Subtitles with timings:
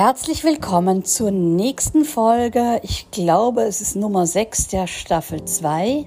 [0.00, 2.78] Herzlich willkommen zur nächsten Folge.
[2.84, 6.06] Ich glaube, es ist Nummer 6 der Staffel 2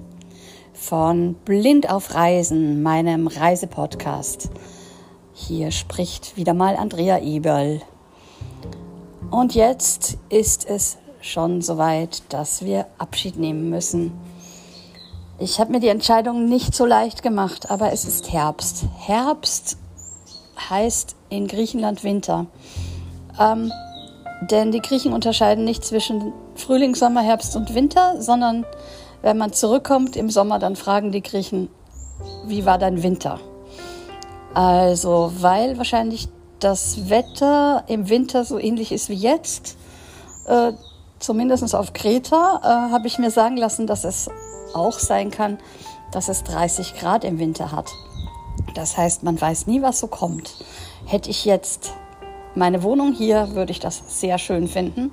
[0.72, 4.50] von Blind auf Reisen, meinem Reisepodcast.
[5.34, 7.82] Hier spricht wieder mal Andrea Eberl.
[9.30, 14.14] Und jetzt ist es schon soweit, dass wir Abschied nehmen müssen.
[15.38, 18.86] Ich habe mir die Entscheidung nicht so leicht gemacht, aber es ist Herbst.
[19.00, 19.76] Herbst
[20.70, 22.48] heißt in Griechenland Winter.
[23.40, 23.72] Ähm,
[24.42, 28.66] denn die Griechen unterscheiden nicht zwischen Frühling, Sommer, Herbst und Winter, sondern
[29.22, 31.70] wenn man zurückkommt im Sommer, dann fragen die Griechen,
[32.46, 33.40] wie war dein Winter?
[34.54, 36.28] Also, weil wahrscheinlich
[36.60, 39.78] das Wetter im Winter so ähnlich ist wie jetzt,
[40.48, 40.74] äh,
[41.20, 44.30] zumindest auf Kreta, äh, habe ich mir sagen lassen, dass es
[44.74, 45.60] auch sein kann,
[46.12, 47.90] dass es 30 Grad im Winter hat.
[48.76, 50.56] Das heißt, man weiß nie, was so kommt.
[51.06, 51.94] Hätte ich jetzt
[52.56, 55.12] meine Wohnung hier, würde ich das sehr schön finden.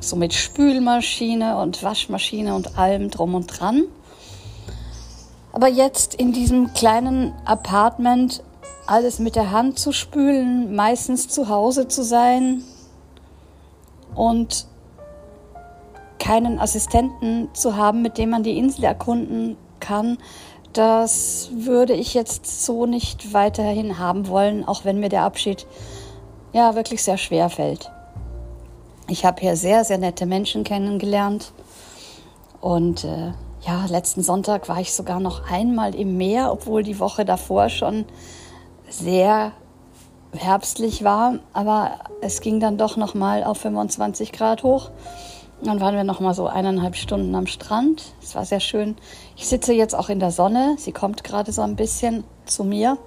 [0.00, 3.84] So mit Spülmaschine und Waschmaschine und allem drum und dran.
[5.52, 8.42] Aber jetzt in diesem kleinen Apartment
[8.86, 12.62] alles mit der Hand zu spülen, meistens zu Hause zu sein
[14.14, 14.66] und
[16.18, 20.18] keinen Assistenten zu haben, mit dem man die Insel erkunden kann,
[20.72, 25.66] das würde ich jetzt so nicht weiterhin haben wollen, auch wenn mir der Abschied
[26.56, 27.90] ja wirklich sehr schwer fällt.
[29.08, 31.52] Ich habe hier sehr, sehr nette Menschen kennengelernt
[32.60, 37.24] und äh, ja, letzten Sonntag war ich sogar noch einmal im Meer, obwohl die Woche
[37.24, 38.06] davor schon
[38.88, 39.52] sehr
[40.32, 44.90] herbstlich war, aber es ging dann doch noch mal auf 25 Grad hoch.
[45.62, 48.02] Dann waren wir noch mal so eineinhalb Stunden am Strand.
[48.22, 48.96] Es war sehr schön.
[49.36, 50.76] Ich sitze jetzt auch in der Sonne.
[50.78, 52.98] Sie kommt gerade so ein bisschen zu mir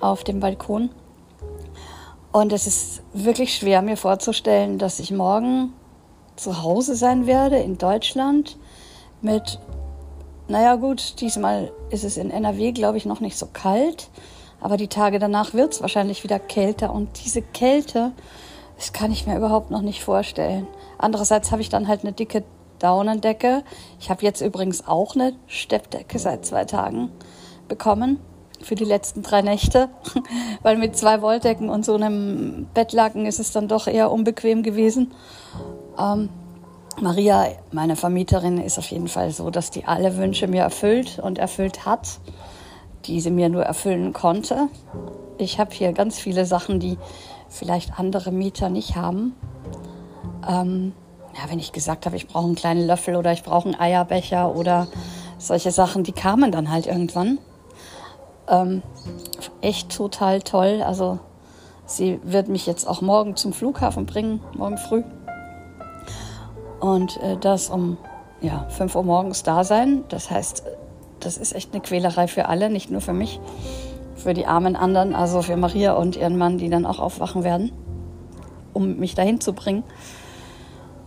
[0.00, 0.90] auf dem Balkon.
[2.34, 5.72] Und es ist wirklich schwer, mir vorzustellen, dass ich morgen
[6.34, 8.58] zu Hause sein werde in Deutschland
[9.20, 9.60] mit,
[10.48, 14.10] naja gut, diesmal ist es in NRW, glaube ich, noch nicht so kalt,
[14.60, 16.92] aber die Tage danach wird es wahrscheinlich wieder kälter.
[16.92, 18.10] Und diese Kälte,
[18.78, 20.66] das kann ich mir überhaupt noch nicht vorstellen.
[20.98, 22.42] Andererseits habe ich dann halt eine dicke
[22.80, 23.62] Daunendecke.
[24.00, 27.12] Ich habe jetzt übrigens auch eine Steppdecke seit zwei Tagen
[27.68, 28.18] bekommen
[28.64, 29.88] für die letzten drei Nächte,
[30.62, 35.12] weil mit zwei Wolldecken und so einem Bettlaken ist es dann doch eher unbequem gewesen.
[35.98, 36.28] Ähm,
[37.00, 41.38] Maria, meine Vermieterin, ist auf jeden Fall so, dass die alle Wünsche mir erfüllt und
[41.38, 42.20] erfüllt hat,
[43.06, 44.68] die sie mir nur erfüllen konnte.
[45.38, 46.96] Ich habe hier ganz viele Sachen, die
[47.48, 49.34] vielleicht andere Mieter nicht haben.
[50.48, 50.92] Ähm,
[51.36, 54.54] ja, wenn ich gesagt habe, ich brauche einen kleinen Löffel oder ich brauche einen Eierbecher
[54.54, 54.86] oder
[55.38, 57.38] solche Sachen, die kamen dann halt irgendwann.
[58.48, 58.82] Ähm,
[59.60, 60.82] echt total toll.
[60.84, 61.18] Also
[61.86, 65.02] sie wird mich jetzt auch morgen zum Flughafen bringen, morgen früh.
[66.80, 67.96] Und äh, das um
[68.40, 70.04] ja, 5 Uhr morgens da sein.
[70.08, 70.64] Das heißt,
[71.20, 73.40] das ist echt eine Quälerei für alle, nicht nur für mich,
[74.14, 77.72] für die armen anderen, also für Maria und ihren Mann, die dann auch aufwachen werden,
[78.72, 79.82] um mich dahin zu bringen.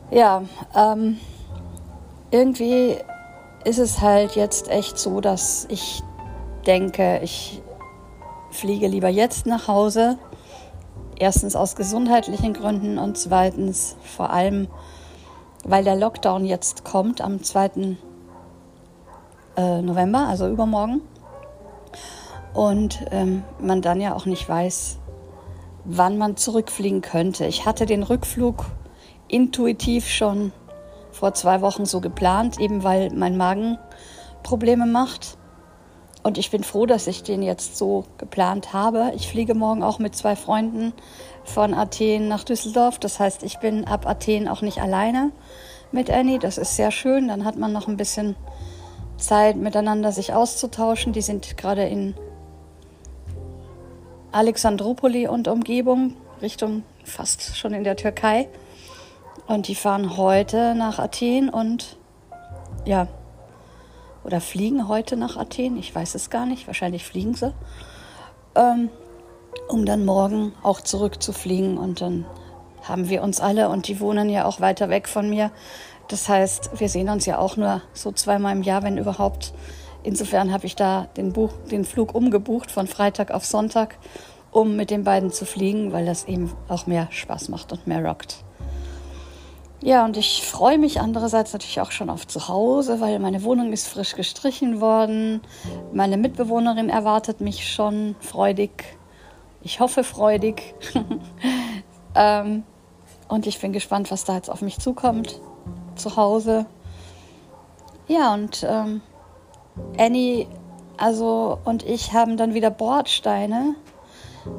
[0.10, 0.44] Ja,
[0.76, 1.18] ähm,
[2.32, 2.96] irgendwie
[3.64, 6.02] ist es halt jetzt echt so, dass ich
[6.68, 7.62] denke, ich
[8.52, 10.18] fliege lieber jetzt nach Hause.
[11.18, 14.68] Erstens aus gesundheitlichen Gründen und zweitens vor allem,
[15.64, 17.98] weil der Lockdown jetzt kommt am 2.
[19.56, 21.02] Äh, November, also übermorgen.
[22.54, 25.00] Und ähm, man dann ja auch nicht weiß,
[25.86, 27.46] wann man zurückfliegen könnte.
[27.46, 28.66] Ich hatte den Rückflug
[29.28, 30.52] intuitiv schon
[31.12, 33.78] vor zwei Wochen so geplant, eben weil mein Magen
[34.44, 35.37] Probleme macht.
[36.28, 39.14] Und ich bin froh, dass ich den jetzt so geplant habe.
[39.16, 40.92] Ich fliege morgen auch mit zwei Freunden
[41.46, 43.00] von Athen nach Düsseldorf.
[43.00, 45.32] Das heißt, ich bin ab Athen auch nicht alleine
[45.94, 46.38] mit Annie.
[46.38, 47.30] Das ist sehr schön.
[47.30, 48.36] Dann hat man noch ein bisschen
[49.16, 51.14] Zeit miteinander sich auszutauschen.
[51.14, 52.14] Die sind gerade in
[54.34, 58.50] Alexandropoli und Umgebung, Richtung fast schon in der Türkei.
[59.48, 61.96] Und die fahren heute nach Athen und
[62.84, 63.08] ja,
[64.28, 67.54] oder fliegen heute nach Athen, ich weiß es gar nicht, wahrscheinlich fliegen sie,
[68.56, 68.90] ähm,
[69.70, 71.78] um dann morgen auch zurückzufliegen.
[71.78, 72.26] Und dann
[72.84, 75.50] haben wir uns alle und die wohnen ja auch weiter weg von mir.
[76.10, 79.54] Das heißt, wir sehen uns ja auch nur so zweimal im Jahr, wenn überhaupt.
[80.04, 83.98] Insofern habe ich da den, Buch, den Flug umgebucht von Freitag auf Sonntag,
[84.52, 88.04] um mit den beiden zu fliegen, weil das eben auch mehr Spaß macht und mehr
[88.06, 88.44] rockt.
[89.82, 93.72] Ja, und ich freue mich andererseits natürlich auch schon auf zu Hause, weil meine Wohnung
[93.72, 95.42] ist frisch gestrichen worden.
[95.94, 98.98] Meine Mitbewohnerin erwartet mich schon freudig.
[99.62, 100.76] Ich hoffe freudig.
[102.16, 102.64] ähm,
[103.28, 105.40] Und ich bin gespannt, was da jetzt auf mich zukommt.
[105.96, 106.66] Zu Hause.
[108.08, 109.02] Ja, und ähm,
[109.98, 110.48] Annie
[110.98, 113.76] also und ich haben dann wieder Bordsteine.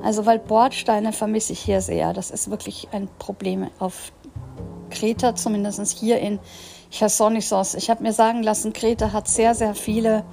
[0.03, 2.13] Also weil Bordsteine vermisse ich hier sehr.
[2.13, 4.13] Das ist wirklich ein Problem auf
[4.89, 6.39] Kreta, zumindest hier in
[6.91, 7.75] Chersonissos.
[7.75, 10.25] Ich habe mir sagen lassen, Kreta hat sehr, sehr viele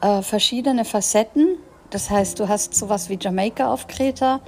[0.00, 1.56] äh, verschiedene Facetten.
[1.90, 4.40] Das heißt, du hast sowas wie Jamaika auf Kreta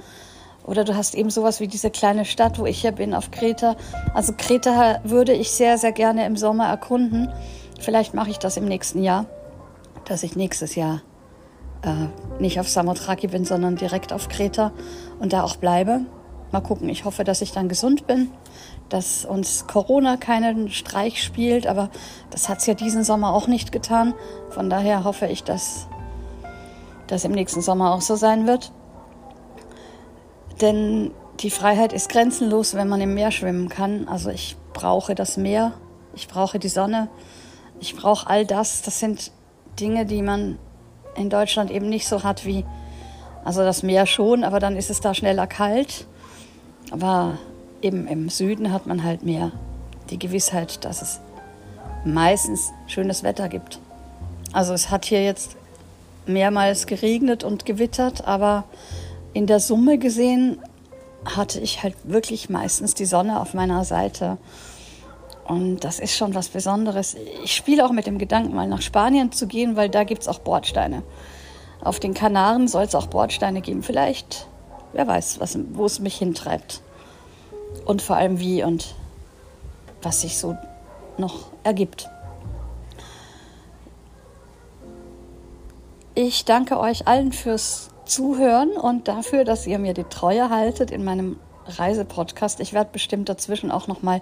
[0.63, 3.75] oder du hast eben sowas wie diese kleine Stadt, wo ich hier bin, auf Kreta.
[4.13, 7.31] Also Kreta würde ich sehr, sehr gerne im Sommer erkunden.
[7.79, 9.25] Vielleicht mache ich das im nächsten Jahr,
[10.05, 11.01] dass ich nächstes Jahr
[11.81, 14.71] äh, nicht auf Samothraki bin, sondern direkt auf Kreta
[15.19, 16.01] und da auch bleibe.
[16.51, 18.29] Mal gucken, ich hoffe, dass ich dann gesund bin,
[18.89, 21.89] dass uns Corona keinen Streich spielt, aber
[22.29, 24.13] das hat es ja diesen Sommer auch nicht getan.
[24.49, 25.87] Von daher hoffe ich, dass
[27.07, 28.71] das im nächsten Sommer auch so sein wird.
[30.59, 34.07] Denn die Freiheit ist grenzenlos, wenn man im Meer schwimmen kann.
[34.07, 35.73] Also ich brauche das Meer,
[36.13, 37.07] ich brauche die Sonne,
[37.79, 38.81] ich brauche all das.
[38.81, 39.31] Das sind
[39.79, 40.59] Dinge, die man
[41.15, 42.65] in Deutschland eben nicht so hat wie,
[43.43, 46.07] also das Meer schon, aber dann ist es da schneller kalt.
[46.91, 47.37] Aber
[47.81, 49.51] eben im Süden hat man halt mehr
[50.09, 51.19] die Gewissheit, dass es
[52.05, 53.79] meistens schönes Wetter gibt.
[54.53, 55.55] Also es hat hier jetzt
[56.25, 58.65] mehrmals geregnet und gewittert, aber
[59.33, 60.59] in der Summe gesehen
[61.25, 64.37] hatte ich halt wirklich meistens die Sonne auf meiner Seite.
[65.45, 67.15] Und das ist schon was Besonderes.
[67.43, 70.27] Ich spiele auch mit dem Gedanken, mal nach Spanien zu gehen, weil da gibt es
[70.27, 71.03] auch Bordsteine.
[71.83, 73.83] Auf den Kanaren soll es auch Bordsteine geben.
[73.83, 74.47] Vielleicht,
[74.93, 76.81] wer weiß, was, wo es mich hintreibt.
[77.85, 78.95] Und vor allem wie und
[80.01, 80.57] was sich so
[81.17, 82.09] noch ergibt.
[86.13, 91.05] Ich danke euch allen fürs Zuhören und dafür, dass ihr mir die Treue haltet in
[91.05, 92.59] meinem Reisepodcast.
[92.59, 94.21] Ich werde bestimmt dazwischen auch noch mal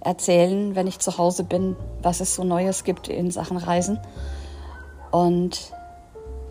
[0.00, 3.98] erzählen, wenn ich zu Hause bin, was es so Neues gibt in Sachen Reisen.
[5.10, 5.72] Und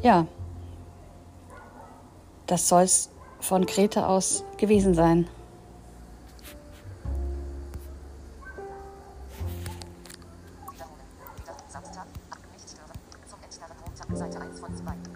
[0.02, 0.26] ja,
[2.48, 3.10] das soll es
[3.44, 5.28] von Kreta aus gewesen sein.
[14.14, 15.13] Seite 1 von 2 zum Endsternenmond